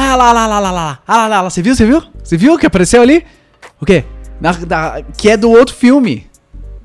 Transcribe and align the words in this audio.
Ah, 0.00 0.14
lá, 0.14 0.30
lá, 0.32 0.46
lá, 0.46 0.60
lá, 0.60 0.70
lá, 0.70 0.98
ah, 1.08 1.16
lá, 1.16 1.26
lá, 1.26 1.40
lá, 1.42 1.50
você 1.50 1.60
viu, 1.60 1.74
você 1.74 1.84
viu? 1.84 2.00
Você 2.22 2.36
viu 2.36 2.56
que 2.56 2.64
apareceu 2.64 3.02
ali? 3.02 3.26
O 3.80 3.84
quê? 3.84 4.04
Da, 4.40 4.52
da- 4.52 5.02
que 5.16 5.28
é 5.28 5.36
do 5.36 5.50
outro 5.50 5.74
filme. 5.74 6.24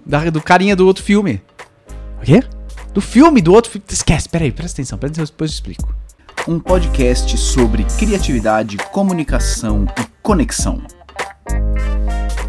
Da- 0.03 0.31
do 0.31 0.41
carinha 0.41 0.75
do 0.75 0.87
outro 0.87 1.03
filme. 1.03 1.39
O 2.19 2.25
quê? 2.25 2.41
Do 2.91 2.99
filme, 3.01 3.39
do 3.39 3.53
outro 3.53 3.69
filme. 3.71 3.85
Esquece, 3.87 4.27
peraí, 4.27 4.51
presta 4.51 4.77
atenção, 4.81 4.97
presta 4.97 5.21
atenção, 5.21 5.31
depois 5.31 5.51
eu 5.51 5.53
explico. 5.53 5.95
Um 6.47 6.59
podcast 6.59 7.37
sobre 7.37 7.83
criatividade, 7.99 8.77
comunicação 8.91 9.85
e 9.99 10.05
conexão. 10.23 10.81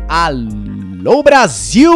Alô 0.08 1.22
Brasil! 1.22 1.92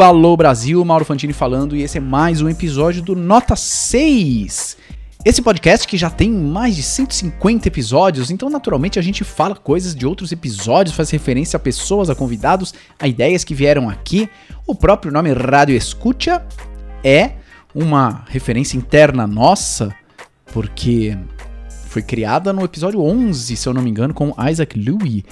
Alô 0.00 0.36
Brasil, 0.36 0.84
Mauro 0.84 1.04
Fantini 1.04 1.32
falando 1.32 1.74
e 1.74 1.82
esse 1.82 1.98
é 1.98 2.00
mais 2.00 2.40
um 2.40 2.48
episódio 2.48 3.02
do 3.02 3.16
Nota 3.16 3.56
6. 3.56 4.76
Esse 5.24 5.40
podcast 5.40 5.88
que 5.88 5.96
já 5.96 6.10
tem 6.10 6.30
mais 6.30 6.76
de 6.76 6.82
150 6.82 7.66
episódios, 7.66 8.30
então 8.30 8.50
naturalmente 8.50 8.98
a 8.98 9.02
gente 9.02 9.24
fala 9.24 9.54
coisas 9.54 9.94
de 9.94 10.06
outros 10.06 10.30
episódios, 10.32 10.94
faz 10.94 11.08
referência 11.08 11.56
a 11.56 11.60
pessoas, 11.60 12.10
a 12.10 12.14
convidados, 12.14 12.74
a 12.98 13.08
ideias 13.08 13.42
que 13.42 13.54
vieram 13.54 13.88
aqui. 13.88 14.28
O 14.66 14.74
próprio 14.74 15.10
nome 15.10 15.32
Rádio 15.32 15.74
Escucha 15.74 16.44
é 17.02 17.32
uma 17.74 18.22
referência 18.28 18.76
interna 18.76 19.26
nossa, 19.26 19.94
porque 20.52 21.16
foi 21.88 22.02
criada 22.02 22.52
no 22.52 22.62
episódio 22.62 23.00
11, 23.00 23.56
se 23.56 23.66
eu 23.66 23.72
não 23.72 23.80
me 23.80 23.88
engano, 23.88 24.12
com 24.12 24.34
Isaac 24.46 24.78
Louie 24.78 25.24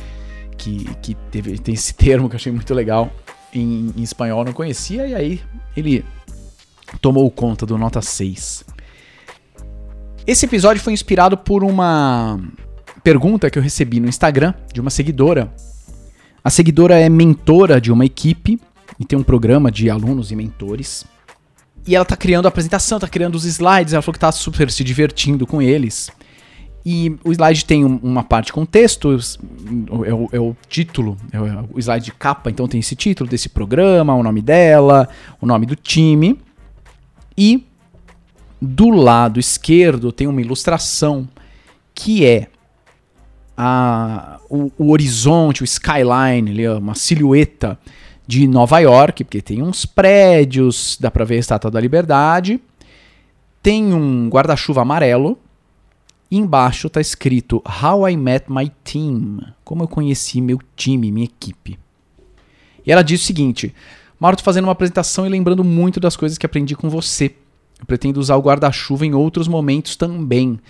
que, 0.56 0.84
que 1.02 1.14
teve, 1.30 1.58
tem 1.58 1.74
esse 1.74 1.92
termo 1.92 2.30
que 2.30 2.34
eu 2.34 2.38
achei 2.38 2.50
muito 2.50 2.72
legal 2.72 3.12
em, 3.52 3.92
em 3.94 4.02
espanhol, 4.02 4.42
não 4.42 4.54
conhecia, 4.54 5.06
e 5.06 5.14
aí 5.14 5.42
ele 5.76 6.02
tomou 7.00 7.30
conta 7.30 7.66
do 7.66 7.76
Nota 7.76 8.00
6. 8.00 8.64
Esse 10.26 10.46
episódio 10.46 10.82
foi 10.82 10.92
inspirado 10.92 11.36
por 11.36 11.64
uma 11.64 12.38
pergunta 13.02 13.50
que 13.50 13.58
eu 13.58 13.62
recebi 13.62 13.98
no 14.00 14.08
Instagram 14.08 14.54
de 14.72 14.80
uma 14.80 14.90
seguidora. 14.90 15.52
A 16.44 16.50
seguidora 16.50 16.98
é 16.98 17.08
mentora 17.08 17.80
de 17.80 17.90
uma 17.92 18.04
equipe 18.04 18.60
e 18.98 19.04
tem 19.04 19.18
um 19.18 19.22
programa 19.22 19.70
de 19.70 19.90
alunos 19.90 20.30
e 20.30 20.36
mentores. 20.36 21.04
E 21.86 21.96
ela 21.96 22.04
tá 22.04 22.16
criando 22.16 22.46
a 22.46 22.48
apresentação, 22.48 23.00
tá 23.00 23.08
criando 23.08 23.34
os 23.34 23.44
slides, 23.44 23.92
ela 23.92 24.02
falou 24.02 24.12
que 24.14 24.20
tá 24.20 24.30
super 24.30 24.70
se 24.70 24.84
divertindo 24.84 25.46
com 25.46 25.60
eles. 25.60 26.10
E 26.84 27.16
o 27.24 27.32
slide 27.32 27.64
tem 27.64 27.84
um- 27.84 27.98
uma 28.02 28.22
parte 28.24 28.52
com 28.52 28.64
texto, 28.64 29.16
é 30.04 30.12
o, 30.14 30.28
é 30.32 30.40
o 30.40 30.56
título, 30.68 31.16
é 31.32 31.40
o, 31.40 31.68
o 31.74 31.78
slide 31.80 32.04
de 32.04 32.12
capa, 32.12 32.50
então 32.50 32.66
tem 32.68 32.80
esse 32.80 32.94
título 32.96 33.28
desse 33.28 33.48
programa, 33.48 34.14
o 34.14 34.22
nome 34.22 34.42
dela, 34.42 35.08
o 35.40 35.46
nome 35.46 35.66
do 35.66 35.74
time. 35.76 36.38
E 37.36 37.64
do 38.64 38.90
lado 38.90 39.40
esquerdo 39.40 40.12
tem 40.12 40.28
uma 40.28 40.40
ilustração 40.40 41.28
que 41.92 42.24
é 42.24 42.46
a, 43.56 44.38
o, 44.48 44.70
o 44.78 44.92
horizonte, 44.92 45.62
o 45.62 45.64
skyline, 45.64 46.68
uma 46.78 46.94
silhueta 46.94 47.76
de 48.24 48.46
Nova 48.46 48.78
York, 48.78 49.24
porque 49.24 49.42
tem 49.42 49.60
uns 49.60 49.84
prédios, 49.84 50.96
dá 51.00 51.10
pra 51.10 51.24
ver 51.24 51.36
a 51.36 51.40
Estátua 51.40 51.72
da 51.72 51.80
Liberdade. 51.80 52.60
Tem 53.60 53.92
um 53.92 54.28
guarda-chuva 54.28 54.82
amarelo, 54.82 55.36
e 56.30 56.38
embaixo 56.38 56.88
tá 56.88 57.00
escrito 57.00 57.60
How 57.82 58.08
I 58.08 58.16
Met 58.16 58.46
My 58.48 58.70
Team. 58.84 59.40
Como 59.64 59.82
eu 59.82 59.88
conheci 59.88 60.40
meu 60.40 60.60
time, 60.76 61.10
minha 61.10 61.26
equipe. 61.26 61.78
E 62.86 62.92
ela 62.92 63.02
diz 63.02 63.22
o 63.22 63.24
seguinte: 63.24 63.74
Mauro, 64.20 64.40
fazendo 64.40 64.64
uma 64.64 64.72
apresentação 64.72 65.26
e 65.26 65.28
lembrando 65.28 65.64
muito 65.64 65.98
das 65.98 66.16
coisas 66.16 66.38
que 66.38 66.46
aprendi 66.46 66.76
com 66.76 66.88
você. 66.88 67.34
Eu 67.82 67.86
pretendo 67.86 68.20
usar 68.20 68.36
o 68.36 68.40
guarda-chuva 68.40 69.04
em 69.04 69.12
outros 69.12 69.48
momentos 69.48 69.96
também. 69.96 70.60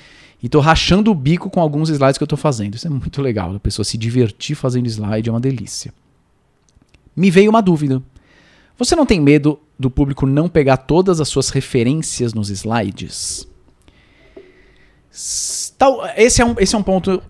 E 0.43 0.49
tô 0.49 0.61
rachando 0.61 1.11
o 1.11 1.15
bico 1.15 1.51
com 1.51 1.61
alguns 1.61 1.91
slides 1.91 2.17
que 2.17 2.25
eu 2.25 2.29
tô 2.29 2.39
fazendo. 2.39 2.75
Isso 2.75 2.87
é 2.87 2.91
muito 2.91 3.21
legal. 3.21 3.55
A 3.55 3.61
pessoa 3.61 3.85
se 3.85 3.99
divertir 3.99 4.57
fazendo 4.57 4.89
slide 4.89 5.29
é 5.29 5.33
uma 5.33 5.39
delícia. 5.39 5.93
Me 7.15 7.31
veio 7.31 7.51
uma 7.51 7.61
dúvida. 7.61 8.03
Você 8.79 8.97
não 8.97 9.05
tem 9.05 9.21
medo 9.21 9.61
do 9.79 9.91
público 9.91 10.27
não 10.27 10.49
pegar 10.49 10.79
todas 10.79 11.21
as 11.21 11.29
suas 11.29 11.51
referências 11.51 12.33
nos 12.33 12.49
slides? 12.49 13.47
Esse, 16.17 16.41
é 16.41 16.45
um, 16.47 16.55
esse 16.59 16.75
é 16.75 16.79
um 16.79 16.83
ponto 16.83 17.23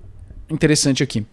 interessante 0.49 1.03
aqui. 1.03 1.27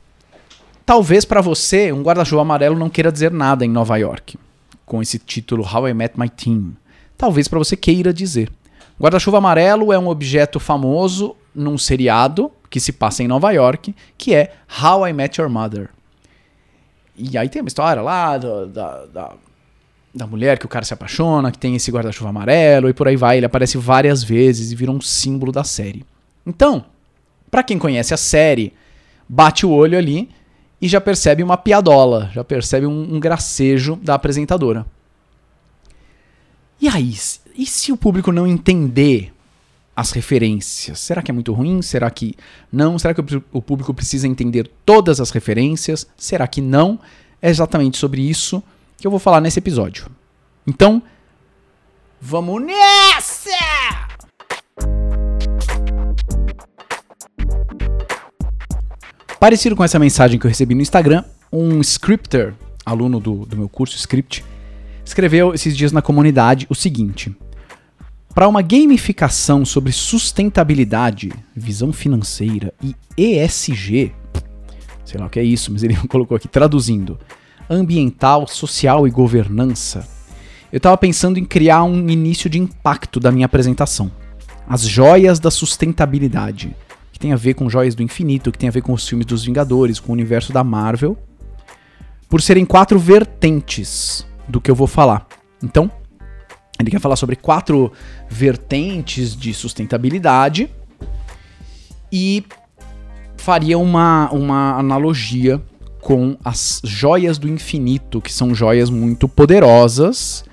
Talvez 0.83 1.23
pra 1.23 1.39
você 1.39 1.91
um 1.91 2.01
guarda-chuva 2.01 2.41
amarelo 2.41 2.77
não 2.77 2.89
queira 2.89 3.11
dizer 3.11 3.31
nada 3.31 3.63
em 3.63 3.69
Nova 3.69 3.95
York, 3.97 4.39
com 4.87 5.03
esse 5.03 5.19
título 5.19 5.63
How 5.63 5.87
I 5.87 5.93
Met 5.93 6.19
My 6.19 6.27
Team. 6.27 6.73
Talvez 7.19 7.49
pra 7.49 7.59
você 7.59 7.75
queira 7.75 8.13
dizer. 8.13 8.49
Guarda-chuva 8.97 9.39
amarelo 9.39 9.91
é 9.91 9.99
um 9.99 10.07
objeto 10.07 10.57
famoso 10.57 11.35
num 11.53 11.77
seriado 11.77 12.49
que 12.69 12.79
se 12.79 12.93
passa 12.93 13.21
em 13.21 13.27
Nova 13.27 13.51
York, 13.51 13.93
que 14.17 14.33
é 14.33 14.53
How 14.81 15.05
I 15.05 15.11
Met 15.11 15.39
Your 15.39 15.49
Mother. 15.49 15.89
E 17.17 17.37
aí 17.37 17.49
tem 17.49 17.61
uma 17.61 17.67
história 17.67 18.01
lá 18.01 18.37
da, 18.37 18.65
da, 18.65 19.05
da, 19.07 19.33
da 20.15 20.27
mulher 20.27 20.57
que 20.57 20.65
o 20.65 20.69
cara 20.69 20.85
se 20.85 20.93
apaixona, 20.93 21.51
que 21.51 21.57
tem 21.57 21.75
esse 21.75 21.91
guarda-chuva 21.91 22.29
amarelo 22.29 22.87
e 22.87 22.93
por 22.93 23.09
aí 23.09 23.17
vai. 23.17 23.35
Ele 23.35 23.45
aparece 23.45 23.77
várias 23.77 24.23
vezes 24.23 24.71
e 24.71 24.75
vira 24.75 24.89
um 24.89 25.01
símbolo 25.01 25.51
da 25.51 25.65
série. 25.65 26.05
Então, 26.47 26.85
pra 27.51 27.63
quem 27.63 27.77
conhece 27.77 28.13
a 28.13 28.17
série, 28.17 28.71
bate 29.27 29.65
o 29.65 29.71
olho 29.71 29.97
ali 29.97 30.29
e 30.81 30.87
já 30.87 31.01
percebe 31.01 31.43
uma 31.43 31.57
piadola, 31.57 32.29
já 32.33 32.45
percebe 32.45 32.87
um, 32.87 33.15
um 33.15 33.19
gracejo 33.19 33.97
da 34.01 34.13
apresentadora. 34.13 34.85
E 36.81 36.87
aí, 36.87 37.13
e 37.57 37.65
se 37.65 37.91
o 37.91 37.97
público 37.97 38.31
não 38.31 38.47
entender 38.47 39.33
as 39.93 40.11
referências? 40.11 41.01
Será 41.01 41.21
que 41.21 41.29
é 41.29 41.33
muito 41.33 41.51
ruim? 41.51 41.81
Será 41.81 42.09
que 42.09 42.35
não? 42.71 42.97
Será 42.97 43.13
que 43.13 43.21
o 43.51 43.61
público 43.61 43.93
precisa 43.93 44.25
entender 44.29 44.71
todas 44.85 45.19
as 45.19 45.29
referências? 45.29 46.07
Será 46.15 46.47
que 46.47 46.61
não? 46.61 46.97
É 47.41 47.49
exatamente 47.49 47.97
sobre 47.97 48.21
isso 48.21 48.63
que 48.97 49.05
eu 49.05 49.11
vou 49.11 49.19
falar 49.19 49.41
nesse 49.41 49.59
episódio. 49.59 50.07
Então, 50.65 51.03
vamos 52.21 52.63
nessa! 52.63 53.49
Parecido 59.37 59.75
com 59.75 59.83
essa 59.83 59.99
mensagem 59.99 60.39
que 60.39 60.45
eu 60.45 60.49
recebi 60.49 60.75
no 60.75 60.81
Instagram, 60.81 61.25
um 61.51 61.81
scripter, 61.81 62.53
aluno 62.85 63.19
do, 63.19 63.45
do 63.45 63.57
meu 63.57 63.67
curso 63.67 63.97
Script, 63.97 64.45
escreveu 65.09 65.53
esses 65.53 65.75
dias 65.75 65.91
na 65.91 66.01
comunidade 66.01 66.67
o 66.69 66.75
seguinte: 66.75 67.35
Para 68.33 68.47
uma 68.47 68.61
gamificação 68.61 69.65
sobre 69.65 69.91
sustentabilidade, 69.91 71.31
visão 71.55 71.91
financeira 71.91 72.73
e 72.81 72.95
ESG, 73.17 74.13
sei 75.03 75.19
lá 75.19 75.25
o 75.25 75.29
que 75.29 75.39
é 75.39 75.43
isso, 75.43 75.71
mas 75.71 75.83
ele 75.83 75.95
colocou 76.07 76.37
aqui 76.37 76.47
traduzindo, 76.47 77.19
ambiental, 77.69 78.47
social 78.47 79.07
e 79.07 79.11
governança, 79.11 80.07
eu 80.71 80.77
estava 80.77 80.97
pensando 80.97 81.39
em 81.39 81.45
criar 81.45 81.83
um 81.83 82.07
início 82.09 82.49
de 82.49 82.59
impacto 82.59 83.19
da 83.19 83.31
minha 83.31 83.47
apresentação. 83.47 84.11
As 84.67 84.83
joias 84.83 85.39
da 85.39 85.49
sustentabilidade, 85.49 86.75
que 87.11 87.17
tem 87.17 87.33
a 87.33 87.35
ver 87.35 87.55
com 87.55 87.67
joias 87.67 87.95
do 87.95 88.03
infinito, 88.03 88.51
que 88.51 88.59
tem 88.59 88.69
a 88.69 88.71
ver 88.71 88.83
com 88.83 88.93
os 88.93 89.07
filmes 89.07 89.25
dos 89.25 89.43
Vingadores, 89.43 89.99
com 89.99 90.11
o 90.11 90.13
universo 90.13 90.53
da 90.53 90.63
Marvel, 90.63 91.17
por 92.29 92.39
serem 92.39 92.63
quatro 92.63 92.99
vertentes 92.99 94.28
do 94.49 94.59
que 94.59 94.69
eu 94.69 94.75
vou 94.75 94.87
falar. 94.87 95.27
Então, 95.63 95.91
ele 96.79 96.89
quer 96.89 96.99
falar 96.99 97.15
sobre 97.15 97.35
quatro 97.35 97.91
vertentes 98.29 99.35
de 99.35 99.53
sustentabilidade 99.53 100.69
e 102.11 102.43
faria 103.37 103.77
uma, 103.77 104.29
uma 104.31 104.77
analogia 104.77 105.61
com 106.01 106.37
as 106.43 106.81
joias 106.83 107.37
do 107.37 107.47
infinito, 107.47 108.21
que 108.21 108.31
são 108.31 108.55
joias 108.55 108.89
muito 108.89 109.27
poderosas, 109.27 110.45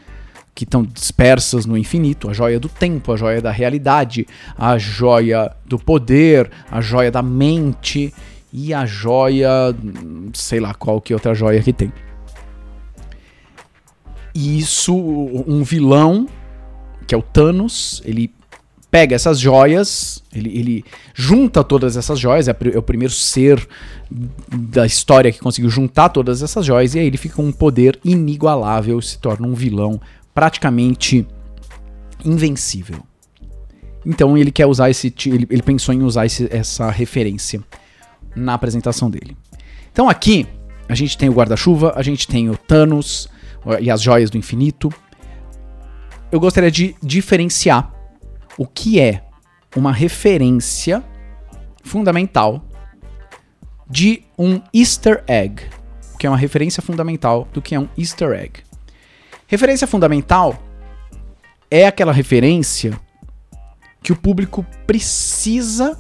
que 0.55 0.65
estão 0.65 0.83
dispersas 0.83 1.67
no 1.67 1.77
infinito, 1.77 2.29
a 2.29 2.33
joia 2.33 2.59
do 2.59 2.69
tempo, 2.69 3.13
a 3.13 3.17
joia 3.17 3.41
da 3.41 3.51
realidade, 3.51 4.27
a 4.57 4.79
joia 4.79 5.53
do 5.65 5.79
poder, 5.79 6.51
a 6.71 6.81
joia 6.81 7.11
da 7.11 7.23
mente 7.23 8.13
e 8.53 8.73
a 8.73 8.87
joia, 8.87 9.51
sei 10.33 10.59
lá 10.59 10.73
qual 10.75 11.01
que 11.01 11.13
outra 11.13 11.35
joia 11.35 11.63
que 11.63 11.73
tem. 11.73 11.93
E 14.39 14.59
isso, 14.59 14.95
um 14.95 15.63
vilão, 15.63 16.29
que 17.07 17.15
é 17.15 17.19
o 17.19 17.23
Thanos, 17.23 18.03
ele 18.05 18.31
pega 18.91 19.17
essas 19.17 19.41
joias, 19.41 20.23
ele, 20.31 20.59
ele 20.59 20.85
junta 21.15 21.65
todas 21.65 21.97
essas 21.97 22.19
joias, 22.19 22.47
é, 22.47 22.55
é 22.75 22.79
o 22.79 22.83
primeiro 22.83 23.15
ser 23.15 23.67
da 24.53 24.85
história 24.85 25.33
que 25.33 25.39
conseguiu 25.39 25.71
juntar 25.71 26.11
todas 26.11 26.43
essas 26.43 26.67
joias, 26.67 26.95
e 26.95 26.99
aí 26.99 27.07
ele 27.07 27.17
fica 27.17 27.37
com 27.37 27.45
um 27.47 27.53
poder 27.53 27.99
inigualável, 28.05 29.01
se 29.01 29.19
torna 29.19 29.47
um 29.47 29.55
vilão 29.55 29.99
praticamente 30.35 31.27
invencível. 32.23 32.99
Então 34.05 34.37
ele 34.37 34.51
quer 34.53 34.67
usar 34.67 34.91
esse. 34.91 35.13
Ele, 35.25 35.47
ele 35.51 35.63
pensou 35.63 35.95
em 35.95 36.03
usar 36.03 36.27
esse- 36.27 36.49
essa 36.51 36.91
referência 36.91 37.63
na 38.37 38.53
apresentação 38.53 39.11
dele. 39.11 39.35
Então 39.91 40.11
aqui 40.11 40.47
a 40.89 40.95
gente 40.95 41.17
tem 41.17 41.29
o 41.29 41.33
guarda-chuva, 41.33 41.95
a 41.97 42.03
gente 42.03 42.29
tem 42.29 42.51
o 42.51 42.57
Thanos 42.57 43.29
e 43.81 43.91
as 43.91 44.01
joias 44.01 44.31
do 44.31 44.39
infinito. 44.39 44.93
Eu 46.31 46.41
gostaria 46.41 46.71
de 46.71 46.97
diferenciar 47.03 47.93
o 48.59 48.67
que 48.67 49.01
é 49.01 49.25
uma 49.75 49.93
referência 49.93 51.05
fundamental 51.83 52.65
de 53.89 54.23
um 54.39 54.61
Easter 54.75 55.23
egg, 55.29 55.63
que 56.19 56.27
é 56.27 56.31
uma 56.31 56.37
referência 56.37 56.83
fundamental 56.83 57.47
do 57.53 57.63
que 57.63 57.75
é 57.75 57.81
um 57.81 57.89
Easter 57.97 58.33
egg. 58.33 58.63
Referência 59.47 59.87
fundamental 59.87 60.61
é 61.71 61.87
aquela 61.87 62.13
referência 62.13 62.99
que 64.03 64.13
o 64.13 64.17
público 64.17 64.65
precisa 64.87 65.99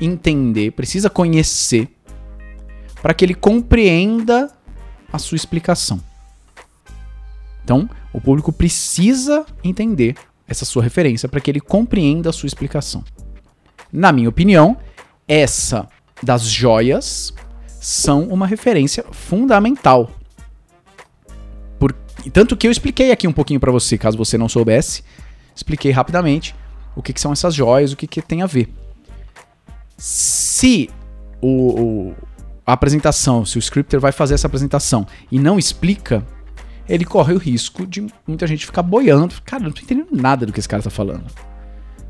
entender, 0.00 0.72
precisa 0.72 1.10
conhecer 1.10 1.88
para 3.02 3.12
que 3.12 3.24
ele 3.24 3.34
compreenda 3.34 4.50
a 5.12 5.18
sua 5.18 5.36
explicação. 5.36 6.00
Então, 7.72 7.88
o 8.12 8.20
público 8.20 8.52
precisa 8.52 9.46
entender 9.64 10.14
essa 10.46 10.62
sua 10.66 10.82
referência 10.82 11.26
para 11.26 11.40
que 11.40 11.50
ele 11.50 11.58
compreenda 11.58 12.28
a 12.28 12.32
sua 12.32 12.46
explicação. 12.46 13.02
Na 13.90 14.12
minha 14.12 14.28
opinião, 14.28 14.76
essa 15.26 15.88
das 16.22 16.42
joias 16.42 17.32
são 17.66 18.24
uma 18.24 18.46
referência 18.46 19.02
fundamental. 19.10 20.10
Por, 21.78 21.94
tanto 22.30 22.54
que 22.58 22.66
eu 22.66 22.70
expliquei 22.70 23.10
aqui 23.10 23.26
um 23.26 23.32
pouquinho 23.32 23.58
para 23.58 23.72
você, 23.72 23.96
caso 23.96 24.18
você 24.18 24.36
não 24.36 24.50
soubesse, 24.50 25.02
expliquei 25.56 25.92
rapidamente 25.92 26.54
o 26.94 27.02
que, 27.02 27.14
que 27.14 27.20
são 27.22 27.32
essas 27.32 27.54
joias, 27.54 27.92
o 27.92 27.96
que, 27.96 28.06
que 28.06 28.20
tem 28.20 28.42
a 28.42 28.46
ver. 28.46 28.68
Se 29.96 30.90
o, 31.40 31.80
o, 31.80 32.14
a 32.66 32.74
apresentação, 32.74 33.46
se 33.46 33.56
o 33.56 33.60
scripter 33.60 33.98
vai 33.98 34.12
fazer 34.12 34.34
essa 34.34 34.46
apresentação 34.46 35.06
e 35.30 35.38
não 35.38 35.58
explica, 35.58 36.22
ele 36.88 37.04
corre 37.04 37.32
o 37.32 37.38
risco 37.38 37.86
de 37.86 38.06
muita 38.26 38.46
gente 38.46 38.66
ficar 38.66 38.82
boiando. 38.82 39.34
Cara, 39.44 39.62
eu 39.62 39.66
não 39.66 39.72
tô 39.72 39.82
entendendo 39.82 40.10
nada 40.12 40.46
do 40.46 40.52
que 40.52 40.58
esse 40.58 40.68
cara 40.68 40.82
tá 40.82 40.90
falando. 40.90 41.24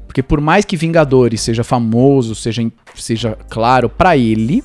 Porque 0.07 0.23
por 0.23 0.41
mais 0.41 0.65
que 0.65 0.77
Vingadores 0.77 1.41
seja 1.41 1.65
famoso, 1.65 2.35
seja, 2.35 2.63
seja 2.95 3.37
claro 3.49 3.89
para 3.89 4.17
ele, 4.17 4.63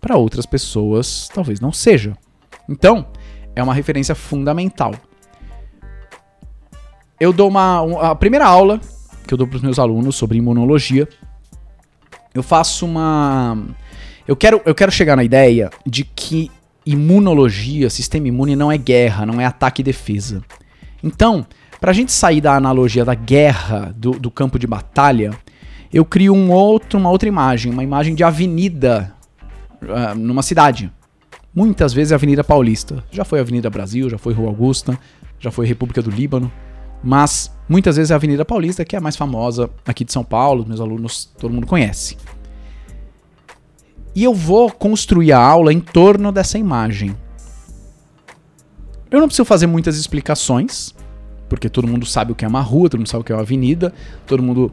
para 0.00 0.16
outras 0.16 0.46
pessoas 0.46 1.28
talvez 1.34 1.60
não 1.60 1.72
seja. 1.72 2.16
Então, 2.68 3.06
é 3.54 3.62
uma 3.62 3.74
referência 3.74 4.14
fundamental. 4.14 4.94
Eu 7.18 7.32
dou 7.32 7.48
uma. 7.48 8.10
A 8.10 8.14
primeira 8.14 8.46
aula 8.46 8.80
que 9.26 9.34
eu 9.34 9.38
dou 9.38 9.46
para 9.46 9.56
os 9.56 9.62
meus 9.62 9.78
alunos 9.78 10.14
sobre 10.14 10.38
imunologia, 10.38 11.08
eu 12.34 12.42
faço 12.42 12.86
uma. 12.86 13.58
Eu 14.26 14.36
quero, 14.36 14.60
eu 14.64 14.74
quero 14.74 14.92
chegar 14.92 15.16
na 15.16 15.24
ideia 15.24 15.70
de 15.84 16.04
que 16.04 16.50
imunologia, 16.86 17.90
sistema 17.90 18.28
imune, 18.28 18.54
não 18.54 18.70
é 18.70 18.78
guerra, 18.78 19.26
não 19.26 19.40
é 19.40 19.44
ataque 19.44 19.82
e 19.82 19.84
defesa. 19.84 20.42
Então, 21.02 21.44
para 21.80 21.90
a 21.90 21.94
gente 21.94 22.12
sair 22.12 22.40
da 22.40 22.54
analogia 22.54 23.04
da 23.04 23.14
guerra, 23.14 23.92
do, 23.96 24.12
do 24.12 24.30
campo 24.30 24.58
de 24.58 24.66
batalha, 24.66 25.32
eu 25.92 26.04
crio 26.04 26.34
um 26.34 26.50
outro, 26.50 26.98
uma 26.98 27.10
outra 27.10 27.28
imagem, 27.28 27.72
uma 27.72 27.82
imagem 27.82 28.14
de 28.14 28.22
avenida 28.22 29.12
uh, 29.82 30.16
numa 30.16 30.42
cidade. 30.42 30.90
Muitas 31.54 31.92
vezes 31.92 32.12
é 32.12 32.14
a 32.14 32.16
Avenida 32.16 32.44
Paulista. 32.44 33.02
Já 33.10 33.24
foi 33.24 33.40
Avenida 33.40 33.70
Brasil, 33.70 34.10
já 34.10 34.18
foi 34.18 34.34
Rua 34.34 34.48
Augusta, 34.48 34.98
já 35.40 35.50
foi 35.50 35.66
República 35.66 36.02
do 36.02 36.10
Líbano. 36.10 36.52
Mas 37.02 37.50
muitas 37.68 37.96
vezes 37.96 38.10
é 38.10 38.14
a 38.14 38.16
Avenida 38.16 38.44
Paulista, 38.44 38.84
que 38.84 38.94
é 38.94 38.98
a 38.98 39.02
mais 39.02 39.16
famosa 39.16 39.70
aqui 39.86 40.04
de 40.04 40.12
São 40.12 40.24
Paulo, 40.24 40.66
meus 40.66 40.80
alunos, 40.80 41.24
todo 41.38 41.54
mundo 41.54 41.66
conhece. 41.66 42.16
E 44.16 44.24
eu 44.24 44.32
vou 44.32 44.72
construir 44.72 45.32
a 45.32 45.38
aula 45.38 45.70
em 45.74 45.78
torno 45.78 46.32
dessa 46.32 46.56
imagem. 46.56 47.14
Eu 49.10 49.20
não 49.20 49.26
preciso 49.28 49.44
fazer 49.44 49.66
muitas 49.66 49.98
explicações, 49.98 50.94
porque 51.50 51.68
todo 51.68 51.86
mundo 51.86 52.06
sabe 52.06 52.32
o 52.32 52.34
que 52.34 52.42
é 52.42 52.48
uma 52.48 52.62
rua, 52.62 52.88
todo 52.88 53.00
mundo 53.00 53.10
sabe 53.10 53.20
o 53.20 53.24
que 53.24 53.30
é 53.30 53.34
uma 53.34 53.42
avenida, 53.42 53.92
todo 54.26 54.42
mundo 54.42 54.72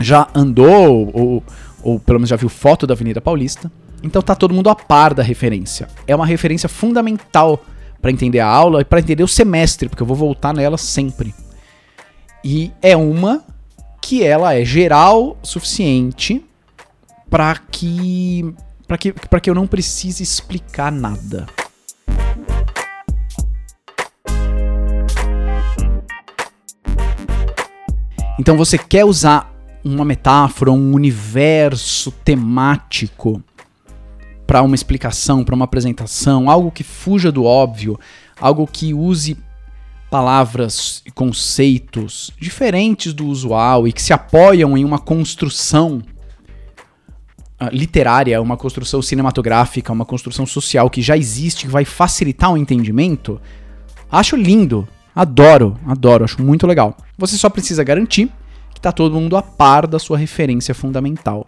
já 0.00 0.28
andou 0.34 1.12
ou, 1.14 1.44
ou 1.80 2.00
pelo 2.00 2.18
menos 2.18 2.28
já 2.28 2.34
viu 2.34 2.48
foto 2.48 2.88
da 2.88 2.94
Avenida 2.94 3.20
Paulista. 3.20 3.70
Então 4.02 4.20
tá 4.20 4.34
todo 4.34 4.52
mundo 4.52 4.68
a 4.68 4.74
par 4.74 5.14
da 5.14 5.22
referência. 5.22 5.86
É 6.04 6.16
uma 6.16 6.26
referência 6.26 6.68
fundamental 6.68 7.64
para 8.02 8.10
entender 8.10 8.40
a 8.40 8.48
aula 8.48 8.80
e 8.80 8.84
para 8.84 8.98
entender 8.98 9.22
o 9.22 9.28
semestre, 9.28 9.88
porque 9.88 10.02
eu 10.02 10.06
vou 10.06 10.16
voltar 10.16 10.52
nela 10.52 10.76
sempre. 10.76 11.32
E 12.42 12.72
é 12.82 12.96
uma 12.96 13.44
que 14.02 14.24
ela 14.24 14.54
é 14.54 14.64
geral 14.64 15.36
suficiente 15.40 16.44
para 17.28 17.56
que 17.56 18.54
para 18.86 18.98
que 18.98 19.12
para 19.12 19.40
que 19.40 19.50
eu 19.50 19.54
não 19.54 19.66
precise 19.66 20.22
explicar 20.22 20.92
nada. 20.92 21.46
Então 28.38 28.56
você 28.56 28.76
quer 28.76 29.04
usar 29.04 29.52
uma 29.82 30.04
metáfora, 30.04 30.70
um 30.70 30.92
universo 30.92 32.10
temático 32.10 33.42
para 34.46 34.62
uma 34.62 34.74
explicação, 34.74 35.42
para 35.42 35.54
uma 35.54 35.64
apresentação, 35.64 36.50
algo 36.50 36.70
que 36.70 36.84
fuja 36.84 37.32
do 37.32 37.44
óbvio, 37.44 37.98
algo 38.40 38.66
que 38.66 38.92
use 38.92 39.36
palavras 40.10 41.02
e 41.04 41.10
conceitos 41.10 42.30
diferentes 42.38 43.12
do 43.12 43.26
usual 43.26 43.88
e 43.88 43.92
que 43.92 44.02
se 44.02 44.12
apoiam 44.12 44.76
em 44.76 44.84
uma 44.84 44.98
construção 44.98 46.02
literária, 47.72 48.40
uma 48.40 48.56
construção 48.56 49.00
cinematográfica, 49.00 49.92
uma 49.92 50.04
construção 50.04 50.44
social 50.44 50.90
que 50.90 51.00
já 51.00 51.16
existe, 51.16 51.66
que 51.66 51.72
vai 51.72 51.84
facilitar 51.84 52.52
o 52.52 52.56
entendimento, 52.56 53.40
acho 54.10 54.36
lindo, 54.36 54.86
adoro, 55.14 55.78
adoro, 55.86 56.24
acho 56.24 56.42
muito 56.42 56.66
legal. 56.66 56.96
Você 57.16 57.36
só 57.36 57.48
precisa 57.48 57.82
garantir 57.82 58.30
que 58.72 58.78
está 58.78 58.92
todo 58.92 59.14
mundo 59.14 59.36
a 59.36 59.42
par 59.42 59.86
da 59.86 59.98
sua 59.98 60.18
referência 60.18 60.74
fundamental. 60.74 61.46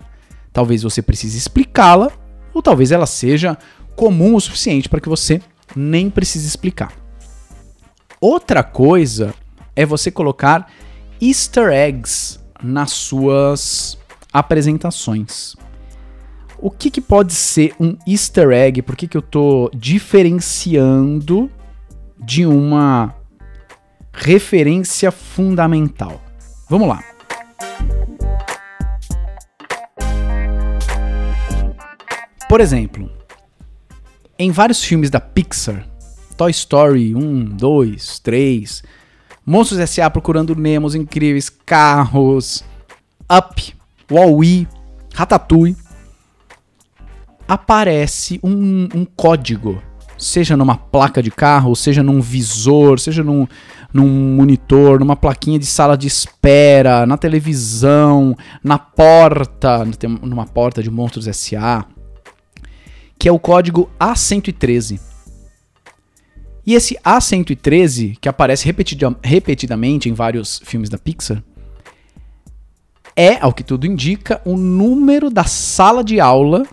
Talvez 0.52 0.82
você 0.82 1.02
precise 1.02 1.36
explicá-la 1.36 2.10
ou 2.54 2.62
talvez 2.62 2.90
ela 2.90 3.06
seja 3.06 3.58
comum 3.94 4.34
o 4.34 4.40
suficiente 4.40 4.88
para 4.88 5.00
que 5.00 5.08
você 5.08 5.42
nem 5.76 6.08
precise 6.08 6.46
explicar. 6.46 6.92
Outra 8.20 8.62
coisa 8.62 9.34
é 9.76 9.84
você 9.84 10.10
colocar 10.10 10.70
easter 11.20 11.70
eggs 11.70 12.40
nas 12.62 12.92
suas 12.92 13.98
apresentações. 14.32 15.54
O 16.60 16.72
que, 16.72 16.90
que 16.90 17.00
pode 17.00 17.32
ser 17.32 17.72
um 17.78 17.96
easter 18.04 18.50
egg? 18.50 18.82
Por 18.82 18.96
que, 18.96 19.06
que 19.06 19.16
eu 19.16 19.20
estou 19.20 19.70
diferenciando 19.72 21.48
de 22.18 22.44
uma 22.44 23.14
referência 24.12 25.12
fundamental? 25.12 26.20
Vamos 26.68 26.88
lá. 26.88 27.04
Por 32.48 32.60
exemplo, 32.60 33.08
em 34.36 34.50
vários 34.50 34.82
filmes 34.82 35.10
da 35.10 35.20
Pixar, 35.20 35.86
Toy 36.36 36.50
Story 36.50 37.14
1, 37.14 37.44
2, 37.56 38.18
3, 38.18 38.82
Monstros 39.46 39.78
S.A. 39.78 40.10
Procurando 40.10 40.56
Nemos 40.56 40.96
Incríveis, 40.96 41.48
Carros, 41.48 42.64
Up, 43.30 43.74
Wall-E, 44.10 44.66
Ratatouille, 45.14 45.76
aparece 47.48 48.38
um, 48.44 48.88
um, 48.94 49.06
código, 49.16 49.82
seja 50.18 50.54
numa 50.54 50.76
placa 50.76 51.22
de 51.22 51.30
carro, 51.30 51.74
seja 51.74 52.02
num 52.02 52.20
visor, 52.20 53.00
seja 53.00 53.24
num, 53.24 53.48
num 53.92 54.36
monitor, 54.36 55.00
numa 55.00 55.16
plaquinha 55.16 55.58
de 55.58 55.64
sala 55.64 55.96
de 55.96 56.06
espera, 56.06 57.06
na 57.06 57.16
televisão, 57.16 58.36
na 58.62 58.78
porta, 58.78 59.82
numa 60.22 60.44
porta 60.44 60.82
de 60.82 60.90
Monstros 60.90 61.26
S.A., 61.26 61.86
que 63.18 63.28
é 63.28 63.32
o 63.32 63.38
código 63.38 63.90
A113. 63.98 65.00
E 66.66 66.74
esse 66.74 66.96
A113, 66.96 68.18
que 68.20 68.28
aparece 68.28 68.66
repetida 68.66 69.16
repetidamente 69.22 70.10
em 70.10 70.12
vários 70.12 70.60
filmes 70.62 70.90
da 70.90 70.98
Pixar, 70.98 71.42
é, 73.16 73.38
ao 73.40 73.52
que 73.52 73.64
tudo 73.64 73.86
indica, 73.86 74.40
o 74.44 74.56
número 74.56 75.30
da 75.30 75.44
sala 75.44 76.04
de 76.04 76.20
aula 76.20 76.64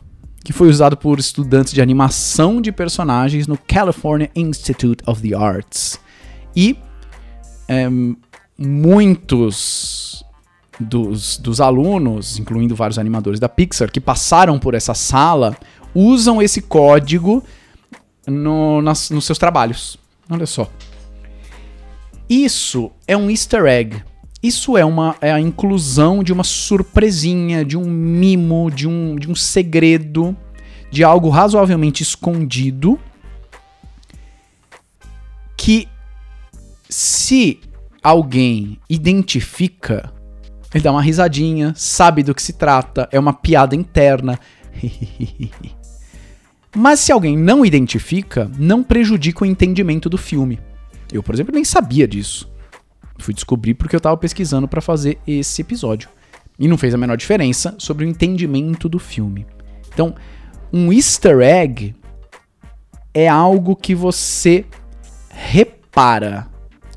que 0.45 0.53
foi 0.53 0.69
usado 0.69 0.95
por 0.95 1.17
estudantes 1.17 1.73
de 1.73 1.81
animação 1.81 2.61
de 2.61 2.71
personagens 2.71 3.47
no 3.47 3.57
California 3.57 4.29
Institute 4.35 5.03
of 5.07 5.27
the 5.27 5.35
Arts. 5.35 5.99
E 6.55 6.77
é, 7.67 7.87
muitos 8.55 10.23
dos, 10.79 11.37
dos 11.37 11.59
alunos, 11.59 12.37
incluindo 12.37 12.75
vários 12.75 12.99
animadores 12.99 13.39
da 13.39 13.49
Pixar, 13.49 13.91
que 13.91 13.99
passaram 13.99 14.59
por 14.59 14.75
essa 14.75 14.93
sala, 14.93 15.57
usam 15.95 16.39
esse 16.39 16.61
código 16.61 17.43
no, 18.27 18.83
nas, 18.83 19.09
nos 19.09 19.25
seus 19.25 19.39
trabalhos. 19.39 19.97
Olha 20.29 20.45
só. 20.45 20.69
Isso 22.29 22.91
é 23.07 23.17
um 23.17 23.31
easter 23.31 23.65
egg. 23.65 24.03
Isso 24.45 24.77
é, 24.77 24.85
uma, 24.85 25.15
é 25.21 25.31
a 25.31 25.39
inclusão 25.39 26.23
de 26.23 26.31
uma 26.31 26.43
surpresinha, 26.43 27.65
de 27.65 27.75
um 27.75 27.85
mimo, 27.85 28.69
de 28.69 28.87
um, 28.87 29.15
de 29.15 29.29
um 29.29 29.33
segredo, 29.33 30.37
de 30.91 31.03
algo 31.03 31.29
razoavelmente 31.29 32.03
escondido 32.03 32.99
que 35.57 35.87
se 36.87 37.59
alguém 38.03 38.77
identifica, 38.87 40.13
ele 40.71 40.83
dá 40.83 40.91
uma 40.91 41.01
risadinha, 41.01 41.73
sabe 41.75 42.21
do 42.21 42.35
que 42.35 42.41
se 42.41 42.53
trata, 42.53 43.09
é 43.11 43.19
uma 43.19 43.33
piada 43.33 43.75
interna, 43.75 44.39
Mas 46.75 46.99
se 46.99 47.11
alguém 47.11 47.35
não 47.35 47.65
identifica, 47.65 48.51
não 48.59 48.83
prejudica 48.83 49.43
o 49.43 49.47
entendimento 49.47 50.07
do 50.07 50.19
filme. 50.19 50.59
Eu, 51.11 51.23
por 51.23 51.33
exemplo, 51.33 51.55
nem 51.55 51.63
sabia 51.63 52.07
disso. 52.07 52.53
Fui 53.17 53.33
descobrir 53.33 53.73
porque 53.73 53.95
eu 53.95 53.99
estava 53.99 54.17
pesquisando 54.17 54.67
para 54.67 54.81
fazer 54.81 55.19
esse 55.25 55.61
episódio. 55.61 56.09
E 56.57 56.67
não 56.67 56.77
fez 56.77 56.93
a 56.93 56.97
menor 56.97 57.17
diferença 57.17 57.75
sobre 57.77 58.05
o 58.05 58.07
entendimento 58.07 58.87
do 58.87 58.99
filme. 58.99 59.45
Então, 59.93 60.15
um 60.71 60.91
easter 60.91 61.39
egg 61.39 61.95
é 63.13 63.27
algo 63.27 63.75
que 63.75 63.95
você 63.95 64.65
repara. 65.29 66.47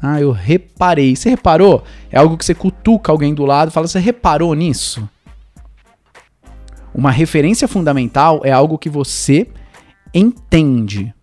Ah, 0.01 0.21
eu 0.21 0.31
reparei. 0.31 1.15
Você 1.15 1.31
reparou? 1.31 1.83
É 2.11 2.19
algo 2.19 2.37
que 2.37 2.45
você 2.45 2.55
cutuca 2.55 3.11
alguém 3.11 3.35
do 3.35 3.45
lado 3.45 3.69
e 3.69 3.73
fala: 3.73 3.87
Você 3.87 3.99
reparou 3.99 4.55
nisso? 4.55 5.09
Uma 6.95 7.11
referência 7.11 7.69
fundamental 7.69 8.41
é 8.45 8.51
algo 8.51 8.79
que 8.79 8.89
você 8.89 9.49
entende. 10.13 11.15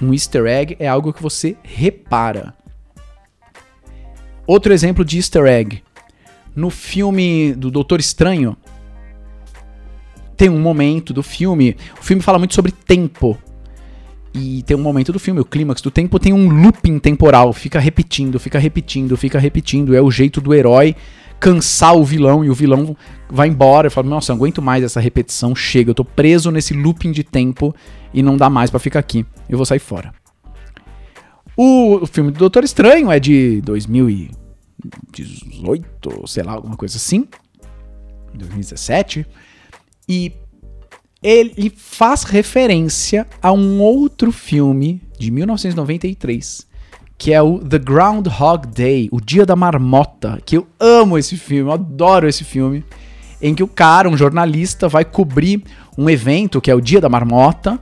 Um 0.00 0.12
easter 0.12 0.46
egg 0.46 0.76
é 0.78 0.86
algo 0.86 1.12
que 1.12 1.22
você 1.22 1.56
repara. 1.62 2.54
Outro 4.48 4.72
exemplo 4.72 5.04
de 5.04 5.18
easter 5.18 5.44
egg. 5.44 5.82
No 6.56 6.70
filme 6.70 7.52
do 7.52 7.70
Doutor 7.70 8.00
Estranho, 8.00 8.56
tem 10.38 10.48
um 10.48 10.58
momento 10.58 11.12
do 11.12 11.22
filme. 11.22 11.76
O 12.00 12.02
filme 12.02 12.22
fala 12.22 12.38
muito 12.38 12.54
sobre 12.54 12.72
tempo. 12.72 13.36
E 14.32 14.62
tem 14.62 14.74
um 14.74 14.80
momento 14.80 15.12
do 15.12 15.18
filme, 15.18 15.38
o 15.38 15.44
clímax 15.44 15.82
do 15.82 15.90
tempo 15.90 16.18
tem 16.18 16.32
um 16.32 16.48
looping 16.62 16.98
temporal, 16.98 17.52
fica 17.52 17.78
repetindo, 17.78 18.40
fica 18.40 18.58
repetindo, 18.58 19.16
fica 19.18 19.38
repetindo. 19.38 19.94
É 19.94 20.00
o 20.00 20.10
jeito 20.10 20.40
do 20.40 20.54
herói 20.54 20.96
cansar 21.38 21.94
o 21.94 22.02
vilão 22.02 22.42
e 22.42 22.48
o 22.48 22.54
vilão 22.54 22.96
vai 23.28 23.48
embora 23.48 23.88
e 23.88 23.90
fala: 23.90 24.08
Nossa, 24.08 24.32
não 24.32 24.38
aguento 24.38 24.62
mais 24.62 24.82
essa 24.82 24.98
repetição, 24.98 25.54
chega, 25.54 25.90
eu 25.90 25.94
tô 25.94 26.06
preso 26.06 26.50
nesse 26.50 26.72
looping 26.72 27.12
de 27.12 27.22
tempo 27.22 27.74
e 28.14 28.22
não 28.22 28.34
dá 28.34 28.48
mais 28.48 28.70
para 28.70 28.80
ficar 28.80 29.00
aqui, 29.00 29.26
eu 29.46 29.58
vou 29.58 29.66
sair 29.66 29.78
fora. 29.78 30.14
O, 31.60 31.96
o 31.96 32.06
filme 32.06 32.30
do 32.30 32.38
Doutor 32.38 32.62
Estranho 32.62 33.10
é 33.10 33.18
de 33.18 33.60
2018, 33.62 36.28
sei 36.28 36.44
lá, 36.44 36.52
alguma 36.52 36.76
coisa 36.76 36.96
assim, 36.96 37.26
2017, 38.32 39.26
e 40.08 40.32
ele 41.20 41.72
faz 41.76 42.22
referência 42.22 43.26
a 43.42 43.50
um 43.50 43.80
outro 43.80 44.30
filme 44.30 45.02
de 45.18 45.32
1993 45.32 46.68
que 47.18 47.32
é 47.32 47.42
o 47.42 47.58
The 47.58 47.80
Groundhog 47.80 48.68
Day, 48.68 49.08
o 49.10 49.20
Dia 49.20 49.44
da 49.44 49.56
Marmota, 49.56 50.40
que 50.46 50.56
eu 50.56 50.68
amo 50.78 51.18
esse 51.18 51.36
filme, 51.36 51.68
eu 51.68 51.72
adoro 51.72 52.28
esse 52.28 52.44
filme, 52.44 52.84
em 53.42 53.56
que 53.56 53.64
o 53.64 53.66
cara, 53.66 54.08
um 54.08 54.16
jornalista, 54.16 54.88
vai 54.88 55.04
cobrir 55.04 55.64
um 55.98 56.08
evento 56.08 56.60
que 56.60 56.70
é 56.70 56.74
o 56.76 56.80
Dia 56.80 57.00
da 57.00 57.08
Marmota, 57.08 57.80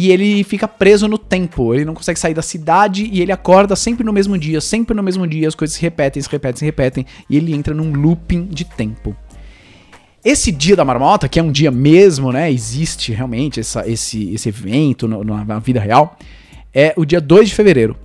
e 0.00 0.12
ele 0.12 0.44
fica 0.44 0.68
preso 0.68 1.08
no 1.08 1.18
tempo, 1.18 1.74
ele 1.74 1.84
não 1.84 1.92
consegue 1.92 2.20
sair 2.20 2.32
da 2.32 2.40
cidade 2.40 3.10
e 3.12 3.20
ele 3.20 3.32
acorda 3.32 3.74
sempre 3.74 4.04
no 4.04 4.12
mesmo 4.12 4.38
dia, 4.38 4.60
sempre 4.60 4.94
no 4.94 5.02
mesmo 5.02 5.26
dia, 5.26 5.48
as 5.48 5.56
coisas 5.56 5.76
se 5.76 5.82
repetem, 5.82 6.22
se 6.22 6.30
repetem, 6.30 6.58
se 6.60 6.64
repetem, 6.64 7.06
e 7.28 7.36
ele 7.36 7.52
entra 7.52 7.74
num 7.74 7.92
looping 7.92 8.44
de 8.46 8.64
tempo. 8.64 9.16
Esse 10.24 10.52
dia 10.52 10.76
da 10.76 10.84
marmota, 10.84 11.28
que 11.28 11.40
é 11.40 11.42
um 11.42 11.50
dia 11.50 11.72
mesmo, 11.72 12.30
né? 12.30 12.48
Existe 12.48 13.12
realmente 13.12 13.58
essa, 13.58 13.88
esse, 13.90 14.32
esse 14.32 14.48
evento 14.48 15.08
no, 15.08 15.24
na 15.24 15.58
vida 15.58 15.80
real, 15.80 16.16
é 16.72 16.94
o 16.96 17.04
dia 17.04 17.20
2 17.20 17.48
de 17.48 17.54
fevereiro. 17.56 17.96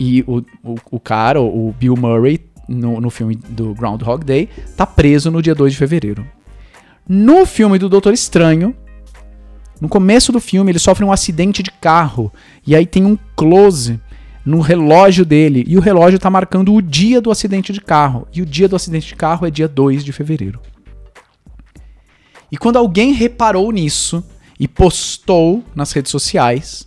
E 0.00 0.24
o, 0.26 0.38
o, 0.64 0.74
o 0.90 0.98
cara, 0.98 1.40
o 1.40 1.72
Bill 1.78 1.94
Murray, 1.96 2.40
no, 2.68 3.00
no 3.00 3.10
filme 3.10 3.36
do 3.36 3.74
Groundhog 3.74 4.24
Day, 4.24 4.48
tá 4.76 4.84
preso 4.84 5.30
no 5.30 5.40
dia 5.40 5.54
2 5.54 5.72
de 5.72 5.78
fevereiro. 5.78 6.26
No 7.08 7.46
filme 7.46 7.78
do 7.78 7.88
Doutor 7.88 8.12
Estranho, 8.12 8.74
no 9.82 9.88
começo 9.88 10.30
do 10.30 10.38
filme, 10.38 10.70
ele 10.70 10.78
sofre 10.78 11.04
um 11.04 11.10
acidente 11.10 11.60
de 11.60 11.72
carro. 11.72 12.32
E 12.64 12.76
aí 12.76 12.86
tem 12.86 13.04
um 13.04 13.18
close 13.34 13.98
no 14.46 14.60
relógio 14.60 15.24
dele. 15.24 15.64
E 15.66 15.76
o 15.76 15.80
relógio 15.80 16.20
tá 16.20 16.30
marcando 16.30 16.72
o 16.72 16.80
dia 16.80 17.20
do 17.20 17.32
acidente 17.32 17.72
de 17.72 17.80
carro. 17.80 18.28
E 18.32 18.40
o 18.40 18.46
dia 18.46 18.68
do 18.68 18.76
acidente 18.76 19.08
de 19.08 19.16
carro 19.16 19.44
é 19.44 19.50
dia 19.50 19.66
2 19.66 20.04
de 20.04 20.12
fevereiro. 20.12 20.60
E 22.48 22.56
quando 22.56 22.76
alguém 22.76 23.12
reparou 23.12 23.72
nisso 23.72 24.22
e 24.56 24.68
postou 24.68 25.64
nas 25.74 25.90
redes 25.90 26.12
sociais, 26.12 26.86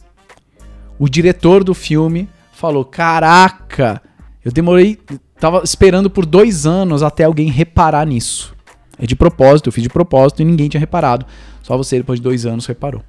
o 0.98 1.10
diretor 1.10 1.66
do 1.66 1.74
filme 1.74 2.30
falou: 2.54 2.86
Caraca, 2.86 4.02
eu 4.42 4.54
demorei. 4.54 4.98
Tava 5.38 5.64
esperando 5.66 6.10
por 6.10 6.26
dois 6.26 6.66
anos 6.66 7.04
até 7.04 7.26
alguém 7.26 7.50
reparar 7.50 8.06
nisso. 8.06 8.55
É 8.98 9.06
de 9.06 9.16
propósito, 9.16 9.68
eu 9.68 9.74
fiz 9.74 9.84
de 9.84 9.90
propósito 9.90 10.42
e 10.42 10.46
ninguém 10.46 10.70
tinha 10.70 10.80
reparado. 10.80 11.26
Só 11.62 11.76
você, 11.78 11.98
depois 11.98 12.20
de 12.20 12.24
dois 12.24 12.46
anos, 12.46 12.66
reparou. 12.66 13.02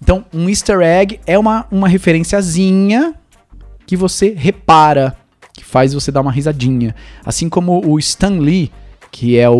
Então, 0.00 0.24
um 0.32 0.48
easter 0.48 0.80
egg 0.80 1.20
é 1.26 1.38
uma, 1.38 1.66
uma 1.70 1.88
referenciazinha 1.88 3.14
que 3.86 3.96
você 3.96 4.34
repara, 4.36 5.16
que 5.52 5.64
faz 5.64 5.92
você 5.92 6.12
dar 6.12 6.20
uma 6.20 6.30
risadinha. 6.30 6.94
Assim 7.24 7.48
como 7.48 7.84
o 7.84 7.98
Stan 7.98 8.38
Lee, 8.38 8.70
que 9.10 9.38
é 9.38 9.48
o, 9.48 9.54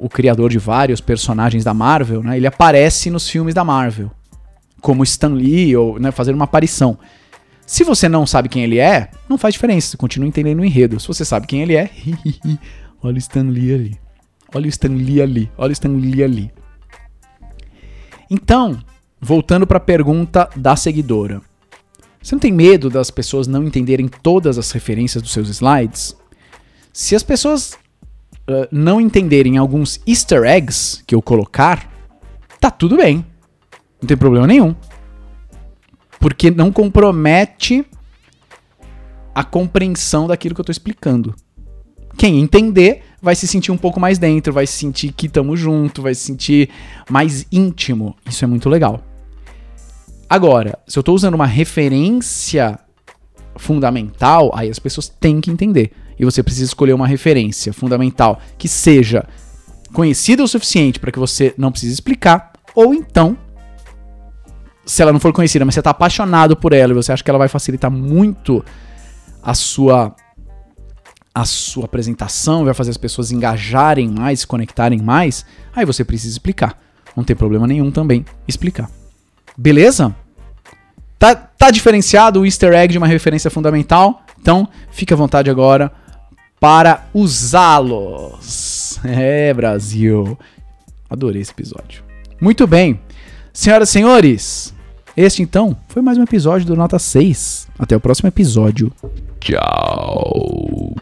o 0.00 0.08
criador 0.12 0.50
de 0.50 0.58
vários 0.58 1.00
personagens 1.00 1.64
da 1.64 1.72
Marvel, 1.72 2.22
né? 2.22 2.36
Ele 2.36 2.46
aparece 2.46 3.10
nos 3.10 3.28
filmes 3.28 3.54
da 3.54 3.64
Marvel. 3.64 4.10
Como 4.80 5.02
Stan 5.02 5.32
Lee, 5.32 5.76
ou 5.76 5.98
né, 5.98 6.10
fazer 6.10 6.34
uma 6.34 6.44
aparição. 6.44 6.98
Se 7.66 7.84
você 7.84 8.08
não 8.08 8.26
sabe 8.26 8.48
quem 8.48 8.62
ele 8.62 8.78
é, 8.78 9.10
não 9.28 9.38
faz 9.38 9.54
diferença, 9.54 9.88
você 9.88 9.96
continua 9.96 10.28
entendendo 10.28 10.60
o 10.60 10.64
enredo. 10.64 10.98
Se 11.00 11.08
você 11.08 11.24
sabe 11.24 11.46
quem 11.46 11.62
ele 11.62 11.74
é, 11.76 11.90
olha 13.02 13.16
o 13.16 13.18
Stan 13.18 13.42
Lee 13.42 13.74
ali. 13.74 14.07
Olha 14.54 14.66
o 14.66 14.68
Stan 14.68 14.88
Lee 14.88 15.20
ali. 15.20 15.50
Olha 15.56 15.70
o 15.70 15.72
Stan 15.72 15.88
Lee 15.88 16.22
ali. 16.22 16.52
Então, 18.30 18.78
voltando 19.20 19.66
para 19.66 19.78
a 19.78 19.80
pergunta 19.80 20.48
da 20.56 20.76
seguidora. 20.76 21.40
Você 22.22 22.34
não 22.34 22.40
tem 22.40 22.52
medo 22.52 22.90
das 22.90 23.10
pessoas 23.10 23.46
não 23.46 23.64
entenderem 23.64 24.08
todas 24.08 24.58
as 24.58 24.70
referências 24.70 25.22
dos 25.22 25.32
seus 25.32 25.48
slides? 25.48 26.16
Se 26.92 27.14
as 27.14 27.22
pessoas 27.22 27.72
uh, 28.48 28.68
não 28.70 29.00
entenderem 29.00 29.56
alguns 29.56 30.00
easter 30.06 30.44
eggs 30.44 31.02
que 31.06 31.14
eu 31.14 31.22
colocar, 31.22 31.88
tá 32.60 32.70
tudo 32.70 32.96
bem. 32.96 33.24
Não 34.00 34.06
tem 34.06 34.16
problema 34.16 34.46
nenhum 34.46 34.74
porque 36.18 36.50
não 36.50 36.72
compromete 36.72 37.86
a 39.34 39.44
compreensão 39.44 40.26
daquilo 40.26 40.54
que 40.54 40.60
eu 40.60 40.64
estou 40.64 40.72
explicando. 40.72 41.34
Quem 42.16 42.40
entender 42.40 43.04
vai 43.20 43.34
se 43.34 43.46
sentir 43.46 43.72
um 43.72 43.76
pouco 43.76 43.98
mais 43.98 44.18
dentro, 44.18 44.52
vai 44.52 44.66
se 44.66 44.74
sentir 44.74 45.12
que 45.12 45.26
estamos 45.26 45.58
junto, 45.58 46.02
vai 46.02 46.14
se 46.14 46.22
sentir 46.22 46.70
mais 47.10 47.46
íntimo. 47.50 48.16
Isso 48.28 48.44
é 48.44 48.48
muito 48.48 48.68
legal. 48.68 49.02
Agora, 50.28 50.78
se 50.86 50.98
eu 50.98 51.00
estou 51.00 51.14
usando 51.14 51.34
uma 51.34 51.46
referência 51.46 52.78
fundamental, 53.56 54.50
aí 54.54 54.70
as 54.70 54.78
pessoas 54.78 55.08
têm 55.08 55.40
que 55.40 55.50
entender. 55.50 55.90
E 56.18 56.24
você 56.24 56.42
precisa 56.42 56.66
escolher 56.66 56.92
uma 56.92 57.06
referência 57.06 57.72
fundamental 57.72 58.40
que 58.56 58.68
seja 58.68 59.26
conhecida 59.92 60.42
o 60.42 60.48
suficiente 60.48 61.00
para 61.00 61.10
que 61.10 61.18
você 61.18 61.54
não 61.56 61.70
precise 61.70 61.94
explicar, 61.94 62.52
ou 62.74 62.92
então 62.92 63.36
se 64.84 65.02
ela 65.02 65.12
não 65.12 65.20
for 65.20 65.32
conhecida, 65.32 65.64
mas 65.64 65.74
você 65.74 65.82
tá 65.82 65.90
apaixonado 65.90 66.56
por 66.56 66.72
ela 66.72 66.92
e 66.92 66.94
você 66.94 67.12
acha 67.12 67.22
que 67.22 67.30
ela 67.30 67.38
vai 67.38 67.48
facilitar 67.48 67.90
muito 67.90 68.64
a 69.42 69.54
sua 69.54 70.14
a 71.40 71.44
sua 71.44 71.84
apresentação, 71.84 72.64
vai 72.64 72.74
fazer 72.74 72.90
as 72.90 72.96
pessoas 72.96 73.30
engajarem 73.30 74.08
mais, 74.08 74.40
se 74.40 74.46
conectarem 74.46 75.00
mais, 75.00 75.46
aí 75.74 75.86
você 75.86 76.04
precisa 76.04 76.32
explicar. 76.32 76.76
Não 77.16 77.22
tem 77.22 77.36
problema 77.36 77.64
nenhum 77.64 77.92
também 77.92 78.24
explicar. 78.48 78.90
Beleza? 79.56 80.14
Tá, 81.16 81.36
tá 81.36 81.70
diferenciado 81.70 82.40
o 82.40 82.44
easter 82.44 82.72
egg 82.72 82.90
de 82.90 82.98
uma 82.98 83.06
referência 83.06 83.50
fundamental? 83.50 84.22
Então, 84.40 84.68
fique 84.90 85.14
à 85.14 85.16
vontade 85.16 85.48
agora 85.48 85.92
para 86.58 87.06
usá-los. 87.14 88.98
É, 89.04 89.54
Brasil. 89.54 90.36
Adorei 91.08 91.40
esse 91.40 91.52
episódio. 91.52 92.02
Muito 92.40 92.66
bem. 92.66 93.00
Senhoras 93.52 93.90
e 93.90 93.92
senhores, 93.92 94.74
este 95.16 95.42
então 95.42 95.76
foi 95.88 96.02
mais 96.02 96.18
um 96.18 96.22
episódio 96.22 96.66
do 96.66 96.76
Nota 96.76 96.98
6. 96.98 97.68
Até 97.78 97.96
o 97.96 98.00
próximo 98.00 98.28
episódio. 98.28 98.92
Tchau. 99.40 100.94